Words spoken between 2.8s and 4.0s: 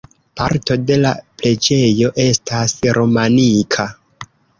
romanika.